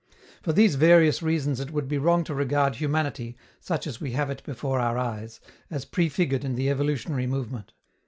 For 0.41 0.51
these 0.51 0.73
various 0.77 1.21
reasons 1.21 1.59
it 1.59 1.69
would 1.69 1.87
be 1.87 1.99
wrong 1.99 2.23
to 2.23 2.33
regard 2.33 2.77
humanity, 2.77 3.37
such 3.59 3.85
as 3.85 4.01
we 4.01 4.13
have 4.13 4.31
it 4.31 4.41
before 4.43 4.79
our 4.79 4.97
eyes, 4.97 5.39
as 5.69 5.85
pre 5.85 6.09
figured 6.09 6.43
in 6.43 6.55
the 6.55 6.71
evolutionary 6.71 7.27
movement. 7.27 7.71